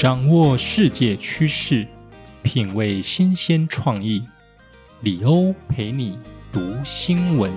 [0.00, 1.86] 掌握世界趋势，
[2.42, 4.24] 品味新鲜创意。
[5.02, 6.18] 李欧陪你
[6.50, 7.52] 读新闻。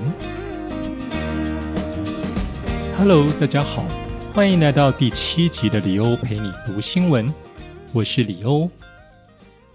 [2.98, 3.88] Hello，大家好，
[4.34, 7.34] 欢迎来到第七集的李欧陪你读新闻。
[7.94, 8.70] 我是李欧。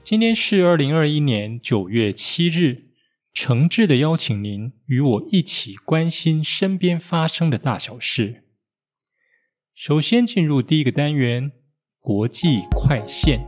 [0.04, 2.90] 今天是二零二一年九月七日，
[3.32, 8.44] 诚挚的邀请您与我一起关心身边发生的大小事。
[9.74, 11.52] 首先进入第一个单元。
[12.08, 13.38] 国际快线。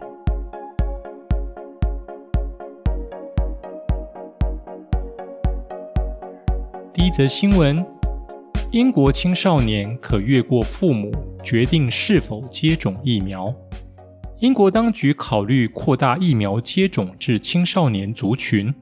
[6.92, 7.82] 第一则新闻：
[8.70, 11.10] 英国青少年可越过父母
[11.42, 13.50] 决定是否接种疫苗。
[14.40, 18.74] 英国当局考虑扩大疫苗接种至青少年族群，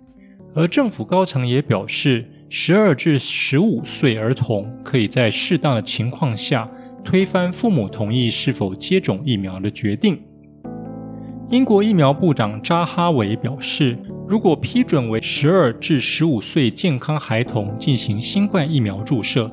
[0.56, 6.68] 而政府高层也表示，十二至十五岁儿童可以在适当的情况下。
[7.04, 10.20] 推翻父母同意是否接种疫苗的决定。
[11.50, 19.50] 英国疫苗部长扎哈维表示，如果批准为十二至十五岁健康孩童进行新冠疫苗注射，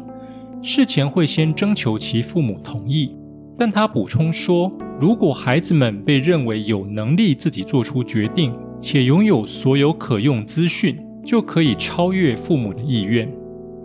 [0.61, 3.15] 事前会先征求其父母同意。
[3.57, 13.31] 但他补充说，如果孩子们被认为有能力自己做出决定，且拥有所有可用资讯，就可以超越父母的意愿。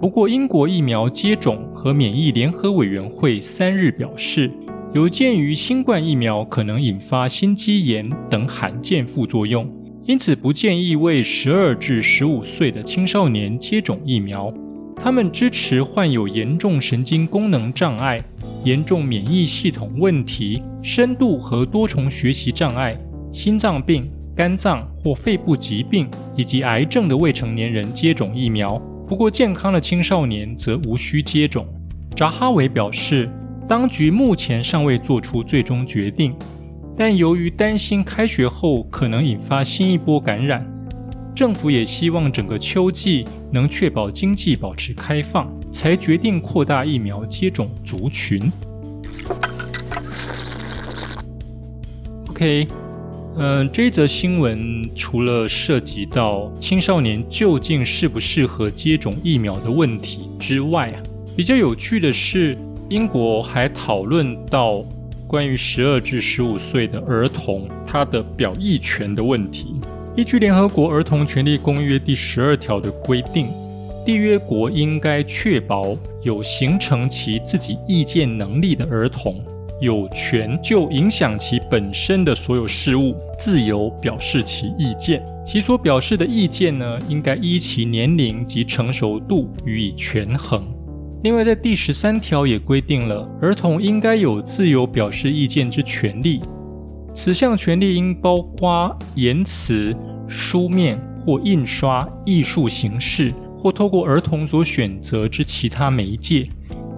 [0.01, 4.51] 不过，英国疫苗接种和免疫联合委员会三日表示，
[4.95, 9.71] 有鉴于新冠疫苗可能引发心肌炎等罕见副作用，
[10.07, 14.51] 因此不建议为十二至十五岁的青少年接种疫苗。
[14.97, 18.19] 他们支持患有严重神经功能障碍、
[18.65, 22.99] 严重免疫系统问题、深度和多重学习障碍、
[23.35, 28.81] 心脏病、肝脏或肺部疾病以及癌症的未成年人接种疫苗。
[29.11, 31.67] 不过，健康的青少年则无需接种。
[32.15, 33.29] 扎哈维表示，
[33.67, 36.33] 当局目前尚未做出最终决定，
[36.97, 40.65] 但由于担心开学后可能引发新一波感染，
[41.35, 48.41] 政府也希望整个秋季能确保经济保持开放，才决定扩大疫苗接种族群。
[52.29, 52.69] OK。
[53.43, 61.01] 嗯，这则新闻除了涉及到青少年究竟适不适合接种疫苗的问题之外啊，
[61.35, 62.55] 比较有趣的是，
[62.91, 64.85] 英国还讨论到
[65.27, 69.75] 关于十二至十五岁的儿童他的表意权的问题。
[70.15, 73.47] 依据联合国儿童权利公约第十二条的规定，
[74.05, 79.43] 缔约国应该确保有形成其自己意见能力的儿童。
[79.81, 85.25] 有权就影响其本身的所有事物，自由表示其意见。
[85.45, 90.63] 其所表示的意见呢，应该依其年龄及成熟度予以权衡。
[91.23, 96.41] 另外，在第十三条也规定了，儿童应该有自由表示意见之权利。
[97.15, 99.97] 此项权利应包括言辞、
[100.29, 106.49] 书面或印刷、艺术形式，或透过儿童所选择之其他媒介。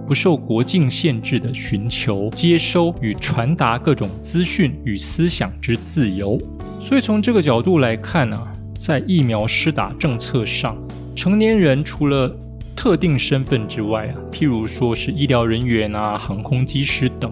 [0.07, 6.39] 不受国境限制的寻求、接收与传达各种资讯与思想之自由。
[6.81, 8.39] 所以从这个角度来看呢，
[8.75, 10.77] 在疫苗施打政策上，
[11.15, 12.35] 成年人除了
[12.75, 17.31] 特定身份之外啊，譬如说是医疗人员啊、航空机师等，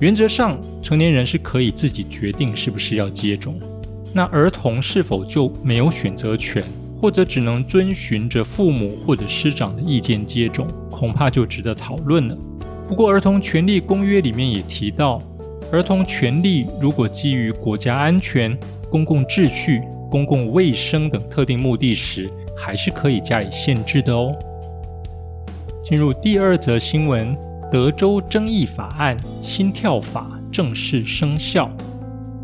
[0.00, 3.58] 原则上成年人是可以自己决定是不是要接种。
[4.12, 6.62] 那儿童是否就没有选择权？
[7.04, 12.38] 或者只能遵循着父母或者师长的意见接种，恐怕就值得讨论了。
[12.88, 15.20] 不过，《儿童权利公约》里面也提到，
[15.70, 18.58] 儿童权利如果基于国家安全、
[18.88, 24.34] 公共秩序、公共卫生等特定目的时，还是可以加以限制的哦。
[25.82, 27.36] 进入第二则新闻：
[27.70, 29.14] 德州争议法案
[29.44, 31.70] “心跳法”正式生效。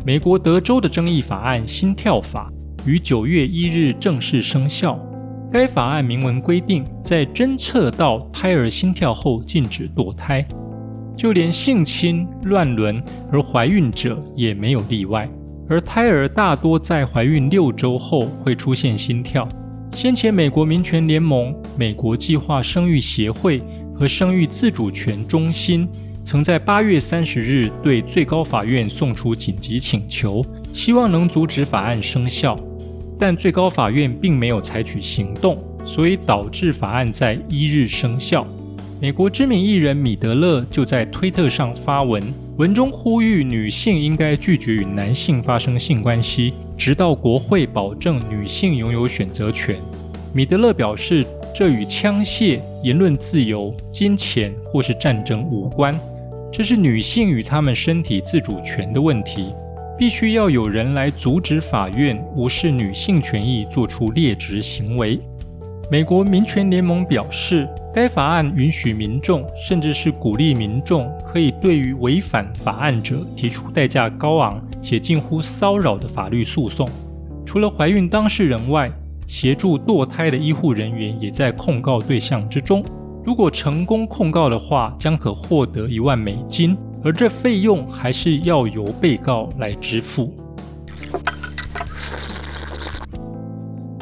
[0.05, 2.53] 美国德州的争议法案“心跳法”。
[2.85, 4.99] 于九月一日正式生效。
[5.51, 10.45] 该法案明文规定，在侦测到胎儿心跳后禁止堕胎，
[11.17, 15.29] 就连性侵、乱伦而怀孕者也没有例外。
[15.67, 19.47] 而胎儿大多在怀孕六周后会出现心跳，
[19.93, 23.61] 先前，美国民权联盟、美国计划生育协会
[23.93, 25.87] 和生育自主权中心
[26.23, 32.57] 曾在八月三十日对最高法院送出紧急请求，希望能阻止法案生效，
[33.21, 38.47] 但最高法院并没有采取行动，所以导致法案在一日生效。
[38.99, 42.23] 美国知名艺人米德勒就在推特上发文，
[42.57, 49.75] 文中呼吁女性应该拒绝与男性发生性关系，直到国会保证女性拥有选择权。
[50.33, 55.93] 米德勒表示，这与枪械、言论自由、金钱或是战争无关，
[56.51, 59.53] 这是女性与她们身体自主权的问题，
[60.01, 65.21] 必须要有人来阻止法院无视女性权益，做出劣质行为。
[65.91, 67.69] 美国民权联盟表示。
[67.93, 76.87] 该法案允许民众，甚至是鼓励民众，可以对于违反法案者提出代价高昂且近乎骚扰的法律诉讼。
[77.45, 78.89] 除了怀孕当事人外，
[79.27, 82.83] 协助堕胎的医护人员也在控告对象之中。
[83.23, 90.35] 如果成功控告的话，将可获得一万美金，而这费用还是要由被告来支付。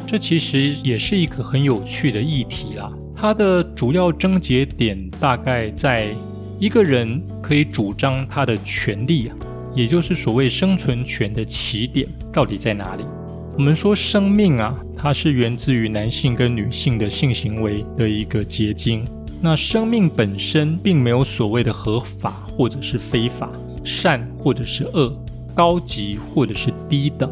[0.06, 2.92] 这其实也是一个很有趣的议题啦。
[3.16, 6.08] 它的主要症结点大概在
[6.60, 9.36] 一个人可以主张他的权利啊，
[9.76, 13.04] 也就是所谓生存权的起点到底在哪里？
[13.56, 19.06] 我们说生命啊，它是源自于男性跟女性的性行为的一个结晶。
[19.42, 23.50] 那生命本身并没有所谓的合法或者是非法，
[23.84, 25.14] 善或者是恶，
[25.54, 27.30] 高级或者是低等，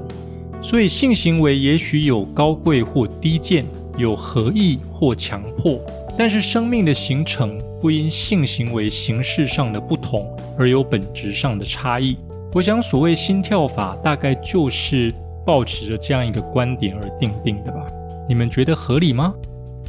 [0.61, 3.65] 所以性行为也许有高贵或低贱。
[3.97, 5.81] 有合意或强迫，
[6.15, 12.15] 但是生命的形成不因性行为形式上的不同而有本质上的差异。
[12.53, 15.11] 我想，所谓心跳法，大概就是
[15.43, 17.87] 抱持着这样一个观点而定定的吧？
[18.29, 19.33] 你们觉得合理吗？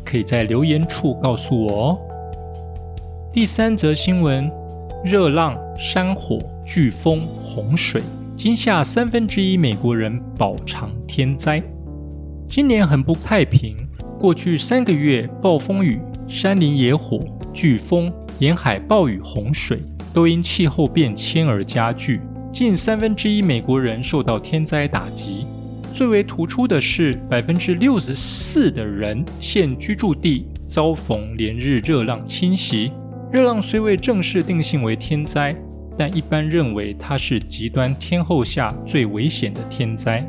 [0.02, 1.98] 可以在留言处告诉我哦。
[3.30, 4.50] 第三则新闻：
[5.04, 8.02] 热浪、山火、飓风、洪水，
[8.34, 11.62] 惊吓三分之一美国人饱尝天灾。
[12.48, 13.76] 今年很不太平。
[14.18, 17.22] 过去三个月，暴风雨、山林野火、
[17.52, 19.82] 飓风、沿海暴雨、洪水，
[20.14, 22.22] 都因气候变迁而加剧。
[22.50, 25.44] 近三分之一美国人受到天灾打击。
[25.92, 32.90] 最为突出的是，百分之六十四的人现居住地遭逢连日热浪侵袭。
[33.30, 35.54] 热浪虽未正式定性为天灾，
[35.98, 40.26] 但一般认为它是极端天候下最危险的天灾。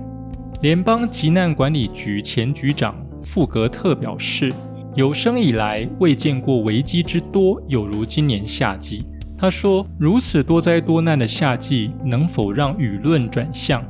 [0.62, 2.94] 联邦急难管理局前局长。
[3.22, 4.52] 富格特表示，
[4.96, 9.06] 有生以来未见过危机之多，有如今年夏季。
[9.38, 13.82] 他说：“如此多灾多难的夏季，能否让舆论转向，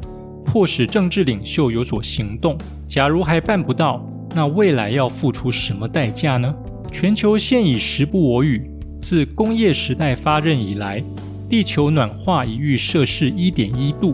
[0.46, 2.56] 迫使政治领袖有所行动？
[2.88, 4.04] 假如还办不到，
[4.36, 6.54] 那未来要付出什么代价呢？”
[6.92, 8.70] 全球现已时不我与。
[9.02, 11.02] 自工业时代发轫以来，
[11.50, 14.14] 地球暖化已逾摄氏一点一度，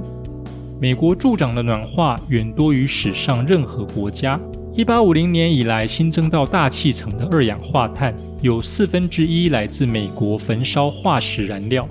[0.79, 4.39] 美国助长的暖化远多于史上任何国家。
[4.73, 11.87] 一八五零年以来新增到大气层的二氧化碳有四分之一来自美国焚烧化石燃料。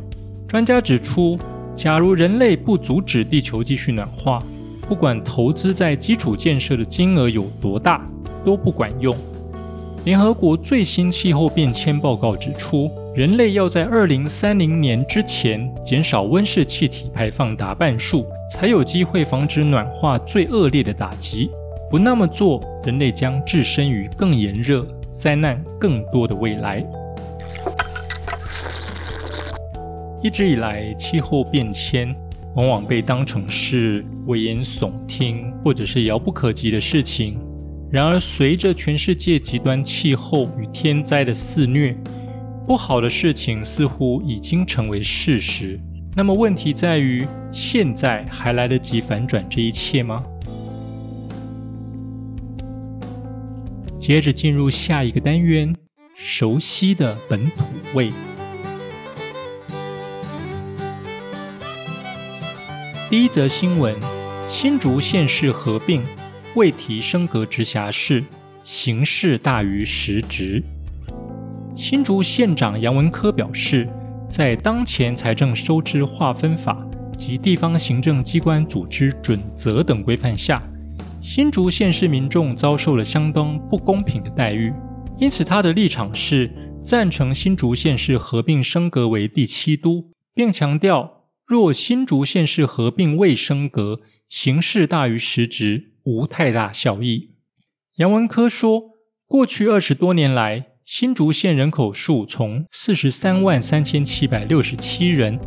[0.46, 1.38] 专家指出，
[1.74, 4.42] 假如人类不阻止地球继续暖化，
[4.88, 8.06] 不管投资在基础建设的金额有多大，
[8.44, 9.16] 都不管用。
[10.04, 21.50] 联合国最新气候变迁报告指出，人类要在二零三零年之前减少温室气体排放达半数，才有机会防止暖化最恶劣的打击。
[21.90, 26.84] 不那么做，人类将置身于更炎热、灾难更多的未来。
[30.22, 32.14] 一直以来，气候变迁
[32.56, 37.38] 往往被当成是危言耸听或者是遥不可及的事情。
[37.94, 41.96] 然而，随着全世界极端气候与天灾的肆虐，
[42.66, 45.78] 不好的事情似乎已经成为事实。
[46.16, 50.24] 那么，问题在于，现在还来得及反转这一切吗？
[54.00, 55.72] 接着进入下一个单元，
[56.16, 57.62] 熟悉的本土
[57.94, 58.12] 味。
[63.08, 63.94] 第一则新闻：
[64.48, 66.02] 新竹县市合并，
[66.54, 68.24] 未提升格直辖市，
[68.62, 70.62] 形式大于实质。
[71.74, 73.88] 新竹县长杨文科表示，
[74.30, 76.84] 在当前财政收支划分法
[77.18, 80.62] 及地方行政机关组织准则等规范下。
[81.20, 84.72] 新竹县市民众遭受了相当不公平的待遇，
[85.18, 86.52] 因此他的立场是
[86.84, 97.30] 赞成新竹县市合并升格为第七都，并强调若新竹县市合并未升格，形式大于实质，无太大效益。
[97.96, 98.90] 杨文科说，
[99.26, 105.40] 过去二十多年来，新竹县人口数从四十三万三千七百六十七人，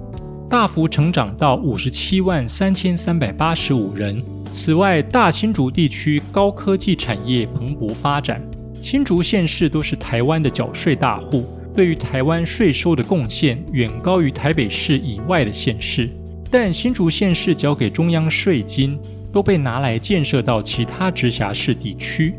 [0.49, 4.23] 大幅成长到五十七万三千三百八十五人。
[4.51, 8.41] 此外，大新竹地区高科技产业蓬勃发展，
[8.81, 11.45] 新竹县市都是台湾的缴税大户，
[11.75, 16.09] 对于台湾税收的贡献远高于台北市以外的县市。
[16.49, 18.97] 但新竹县市交给中央税金，
[19.37, 22.33] 都被拿来建设到其他直辖市地区。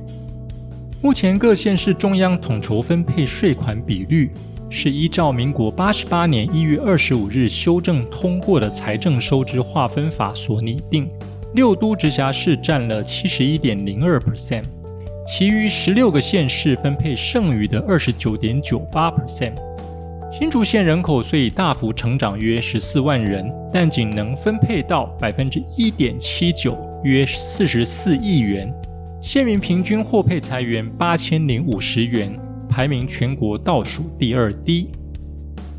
[1.00, 4.32] 目前各县市中央统筹分配税款比率，
[4.68, 11.08] 是依照民国八十八年一月二十五日修正通过的财政收支划分法所拟定。
[11.54, 14.64] 六都直辖市占了七十一点零二 percent，
[15.24, 19.52] 其余十六个县市分配剩余的二十九点九八 percent。
[20.30, 28.72] 新竹县人口虽已大幅成长约十四万人，但仅能分配到百分之一点七九，约四十四亿元。
[29.20, 32.38] 县民平均获配财源八千零五十元，
[32.68, 34.90] 排名全国倒数第二低。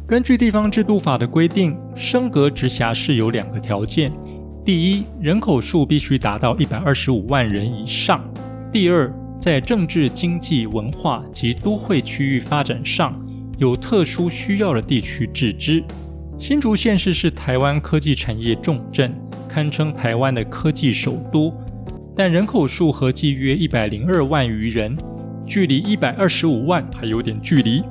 [0.06, 4.12] 根据地方制度法的规定，升格直辖市有两个条件。
[4.66, 8.20] 第一，人口数必须达到一百二十五万人以上；
[8.72, 13.18] 第二，在政治、经济、文化及都会区域发展上
[13.58, 15.84] 有特殊需要的地区自治。
[16.38, 19.16] 新竹县市是台湾科技产业重镇，
[19.50, 21.52] 堪称台湾的科技首都，
[22.16, 24.96] 但人口数合计约一百零二万余人，
[25.46, 27.82] 距离一百二十五万还有点距离。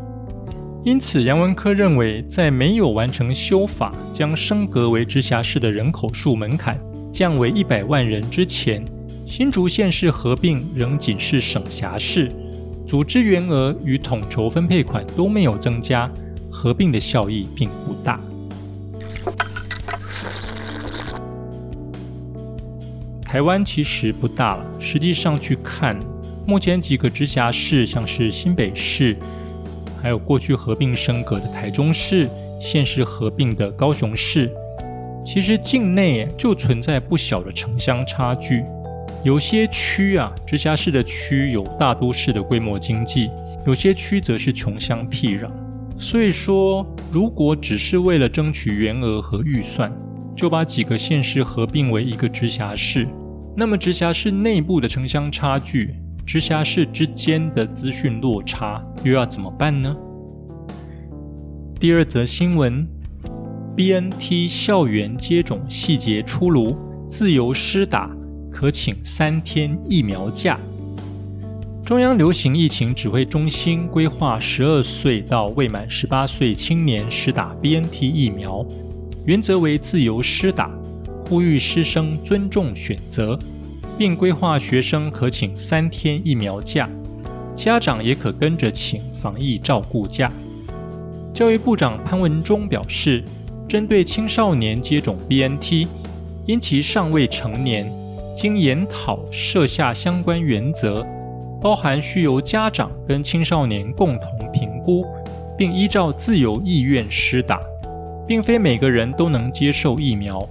[0.85, 6.81] 因此，杨文科认为，在没有完成修法，将升格为直辖市的人口数门槛
[7.13, 8.83] 降为一百万人之前，
[9.27, 12.31] 新竹县市合并仍仅是省辖市，
[12.87, 16.09] 组织员额与统筹分配款都没有增加，
[16.51, 17.69] 合并的效益并
[23.29, 26.01] 台湾其实不大了，实际上去看，
[26.47, 29.15] 目前几个直辖市，像是新北市。
[30.01, 32.27] 还有过去合并升格的台中市，
[32.59, 34.51] 现时合并的高雄市，
[35.23, 38.65] 其实境内就存在不小的城乡差距。
[39.23, 43.29] 有些区啊，直辖市的区有大都市的规模经济，
[43.67, 45.51] 有些区则是穷乡僻壤。
[45.99, 49.93] 所以说，如果只是为了争取员额和预算，
[50.35, 53.07] 就把几个县市合并为一个直辖市，
[53.61, 55.93] 那么直辖市内部的城乡差距。
[56.25, 59.97] 直辖市之间的资讯落差又要怎么办呢？
[61.81, 62.87] 第二则新闻
[63.77, 66.77] ：BNT 校园接种细节出炉，
[67.11, 68.09] 自由施打，
[68.49, 70.57] 可请三天疫苗假。
[71.85, 78.65] 中央流行疫情指挥中心规划，十二岁到未满十八岁青年施打 BNT 疫苗，
[79.25, 80.71] 原则为自由施打，
[81.29, 83.39] 呼吁师生尊重选择。
[83.99, 86.89] 并规划学生可请三天疫苗假，
[87.57, 90.31] 家长也可跟着请防疫照顾假。
[91.35, 93.25] 教育部长潘文忠表示，
[93.69, 95.89] 针对青少年接种 BNT，
[96.47, 97.93] 因其尚未成年，
[98.37, 101.05] 经研讨设下相关原则，
[101.61, 105.05] 包含需由家长跟青少年共同评估，
[105.59, 107.61] 并依照自由意愿施打，
[108.29, 110.49] 并非每个人都能接受疫苗。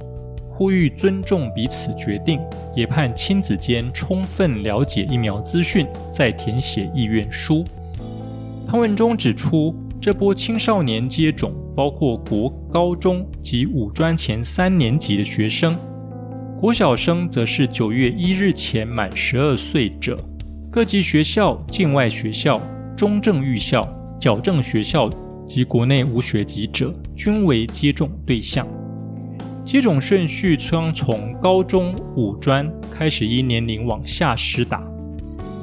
[0.58, 2.40] 呼吁尊重彼此决定，
[2.76, 7.64] 也盼亲子间充分了解疫苗资讯，再填写意愿书。
[8.68, 15.76] 潘文中指出，这波青少年接种包括国高中及五专前三年级的学生，
[16.60, 20.18] 国小生则是九月一日前满十二岁者。
[20.72, 22.60] 各级学校、境外学校、
[22.96, 23.88] 中正预校、
[24.20, 25.08] 矫正学校
[25.46, 28.68] 及国内无学籍者，均为接种对象。
[29.67, 34.81] 接种顺序将从高中、五专开始依年龄往下施打。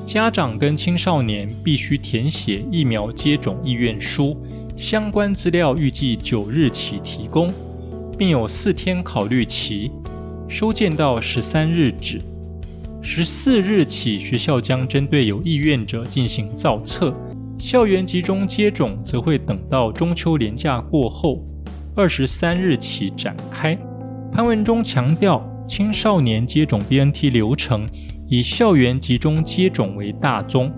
[0.05, 4.37] 家长跟青少年必须填写疫苗接种意愿书，
[4.77, 7.51] 相关资料预计九日起提供，
[8.19, 9.91] 并有四天考虑期，
[10.47, 12.21] 收件到十三日止。
[13.01, 17.17] 十四日起，学校将针对有意愿者进行造册，
[17.59, 21.43] 校园集中接种则会等到中秋连假过后，
[21.97, 23.79] 二十三日起展开。
[24.35, 27.89] 潘文中强调，青少年接种 BNT 流程
[28.27, 30.73] 以校园集中接种为大宗。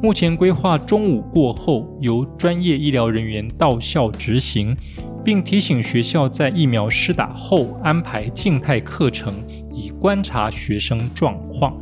[0.00, 4.76] 目前规划中午过后由专业医疗人员到校执行，
[5.24, 9.34] 并提醒学校在疫苗施打后安排静态课程，
[9.74, 11.76] 以观察学生状况。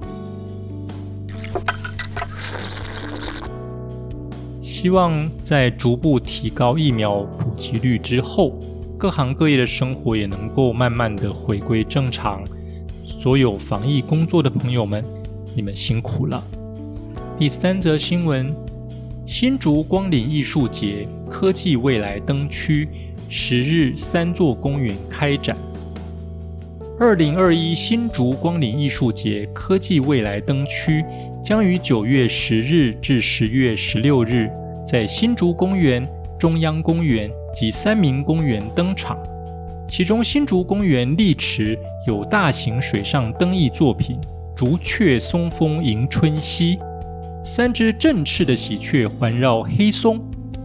[4.63, 8.59] 希望在逐步提高疫苗普及率之后。
[8.99, 12.43] 各行各业的生活也能够慢慢的回归正常。
[13.05, 15.05] 所有防疫工作的朋友们，
[15.55, 16.43] 你们辛苦了。
[17.39, 18.53] 第三则新闻：
[19.25, 22.89] 新竹光临艺术节科技未来灯区
[23.29, 25.57] 十日三座公园开展。
[26.99, 31.05] 二零二一新竹光临艺术节科技未来灯区
[31.45, 34.51] 将于九月十日至十月十六日
[34.85, 36.05] 在新竹公园、
[36.37, 39.19] 中央公园及三明公园登场。
[39.89, 44.17] 其中，新竹公园丽池有大型水上灯艺作品
[44.55, 46.79] “竹雀松风迎春溪”，
[47.43, 50.21] 三只振翅的喜鹊环绕黑松，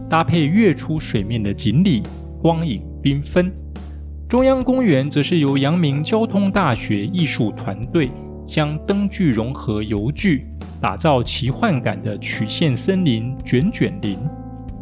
[0.08, 2.00] 搭配跃出水面的锦鲤，
[2.40, 3.52] 光影缤纷。
[4.28, 8.08] 中央公园则是由阳明交通大学艺术团队
[8.46, 10.46] 将灯具融合油具，
[10.80, 14.16] 打造奇幻感的曲线森林卷卷林。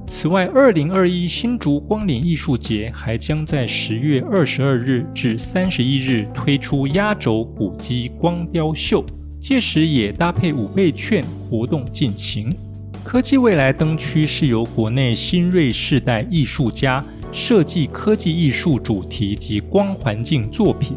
[0.09, 9.04] 此外，二零二一新竹光年艺术节还将在十月二十二日至三十一日推出压轴古迹光雕秀，
[9.40, 12.54] 届时也搭配五倍券活动进行。
[13.02, 20.97] 科技未来灯区是由国内新锐世代艺术家设计科技艺术主题及光环境作品，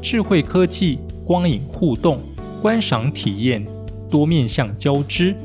[0.00, 2.18] 智慧科技、光影互动、
[2.60, 3.64] 观赏体验
[4.10, 5.36] 多面向交织。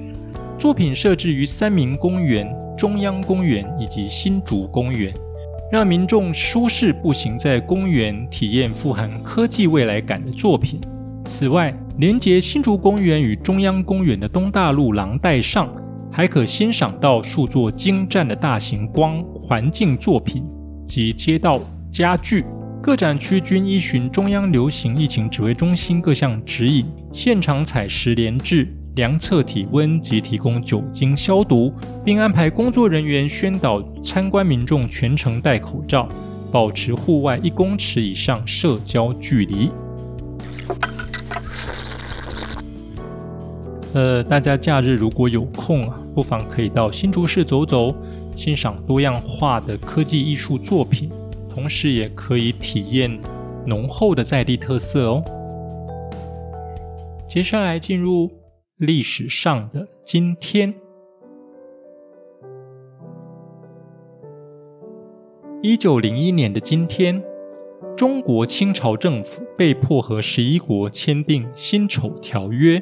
[0.57, 2.47] 作品设置于三明公园。
[2.77, 5.11] 中央公园以及新竹公园，
[5.71, 10.79] 让民众舒适步行在公园，体验富含科技未来感的作品。
[11.25, 15.67] 此外，连接新竹公园与中央公园的东大路廊带上，
[16.11, 20.45] 还可欣赏到数座精湛的大型光环境作品
[20.85, 21.59] 及街道
[21.91, 22.45] 家具。
[22.79, 28.76] 各展区均依循中央流行疫情指挥中心各项指引，现场采实联制。
[28.97, 31.71] 量测体温及提供酒精消毒，
[32.03, 36.09] 并安排工作人员宣导参观民众全程戴口罩，
[36.51, 39.69] 保持户外一公尺以上社交距离。
[43.93, 47.95] 呃，大家假日如果有空啊，不妨可以到新竹市走走，
[48.35, 51.09] 欣赏多样化的科技艺术作品，
[51.53, 53.17] 同时也可以体验
[53.65, 55.23] 浓厚的在地特色哦。
[57.27, 58.31] 接下来进入。
[58.77, 60.71] 历史上的今天，
[65.63, 67.23] 一九零一年的今天，
[67.95, 72.77] 中国清朝政府被迫和十一国签订《辛丑条约》。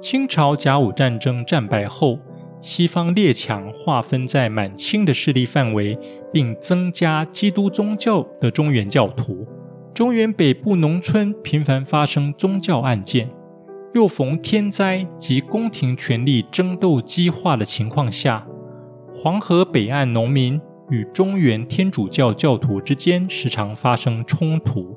[0.00, 2.20] 清朝甲午战争战败后，
[2.60, 5.98] 西方列强划分在满清的势力范围，
[6.32, 9.48] 并增加基督宗教的中原教徒。
[9.92, 13.28] 中原北部农村频繁发生宗教案件。
[13.94, 18.46] 又逢天灾及宫廷权力争斗激化的情况下，
[19.12, 24.96] 黄河北岸农民与中原天主教教徒之间时常发生冲突。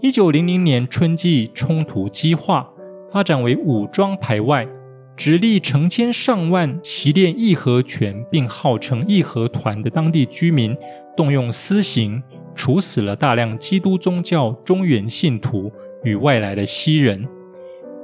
[0.00, 2.70] 一九零零年春季，冲突激化，
[3.10, 4.68] 发展为武装排外，
[5.16, 10.76] 直隶成千上万习练义和拳并号称义和团的当地居民，
[11.16, 12.22] 动用私刑
[12.54, 15.72] 处死了大量基督宗教中原信徒
[16.04, 17.26] 与外来的西人。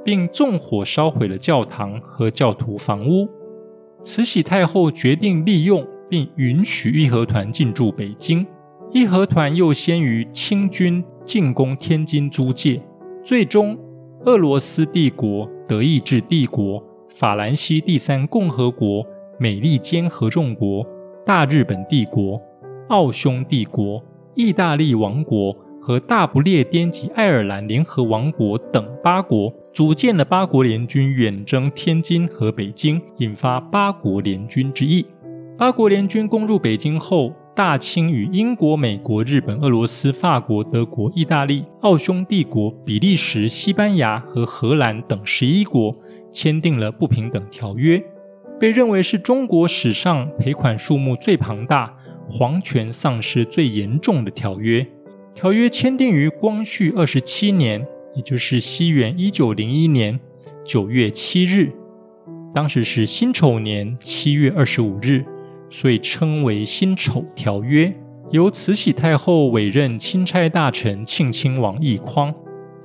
[0.03, 3.27] 并纵火烧毁了教堂和教徒房屋。
[4.01, 8.45] 慈禧太后决定利用并允许义和团进驻北京。
[8.91, 12.81] 义和团又先于清军进攻天津租界。
[13.23, 13.77] 最终，
[14.25, 19.05] 俄罗斯帝国、德意志帝国、法兰西第三共和国、
[19.39, 20.85] 美利坚合众国、
[21.25, 22.39] 大日本帝国、
[22.89, 24.03] 奥匈帝国、
[24.35, 25.55] 意大利王国。
[25.85, 35.03] 和大不列颠及爱尔兰联合王国等八国组建了八国联军，远征天津和北京，引发八国联军之役。
[35.57, 45.97] 八国联军攻入北京后，大清与英国、美国、日本、俄罗斯、法国、德国、意大利、奥匈帝国、比利时、西班牙和荷兰等十一国
[46.31, 47.99] 签订了不平等条约，
[48.59, 51.97] 被认为是中国史上赔款数目最庞大、
[52.29, 54.85] 皇权丧失最严重的条约。
[55.33, 57.83] 条约签订于光绪二十七年，
[58.15, 60.19] 也就是西元一九零一年
[60.63, 61.71] 九月七日，
[62.53, 65.25] 当时是辛丑年七月二十五日，
[65.69, 67.93] 所以称为辛丑条约。
[68.31, 72.33] 由慈禧太后委任钦差大臣庆亲王奕匡、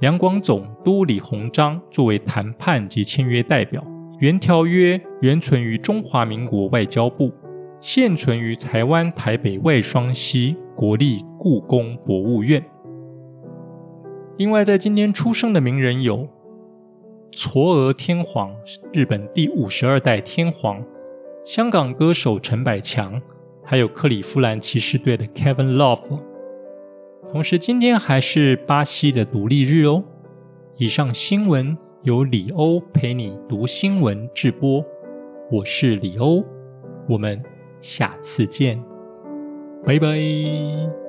[0.01, 3.83] 两广总督李鸿章作为谈判及签约代表。
[4.21, 7.33] 原条约原存于中华民国外交部。
[7.81, 12.61] 现存于台湾台北外双溪国立故宫博物院。
[14.39, 16.29] 另外，在今天出生的名人有
[17.33, 18.55] 嵯峨天皇，
[18.93, 20.81] 日本第五十二代天皇；
[21.45, 23.21] 香港歌手陈百强，
[23.65, 26.21] 还有克里夫兰骑士队的 Kevin Love。
[27.33, 30.05] 同时，今天还是巴西的独立日哦。
[30.77, 34.85] 以上新闻由李欧陪你读新闻直播，
[35.51, 36.45] 我是李欧，
[37.09, 37.43] 我们
[37.81, 38.81] 下次见，
[39.85, 41.08] 拜拜。